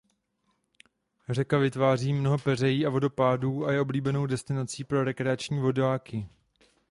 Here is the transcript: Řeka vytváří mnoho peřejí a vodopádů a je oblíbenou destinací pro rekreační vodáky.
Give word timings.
Řeka 1.29 1.57
vytváří 1.57 2.13
mnoho 2.13 2.37
peřejí 2.37 2.85
a 2.85 2.89
vodopádů 2.89 3.65
a 3.67 3.71
je 3.71 3.81
oblíbenou 3.81 4.25
destinací 4.25 4.83
pro 4.83 5.03
rekreační 5.03 5.59
vodáky. 5.59 6.29